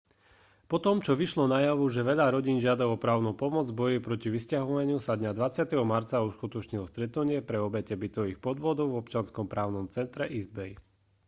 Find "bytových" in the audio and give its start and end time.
8.01-8.41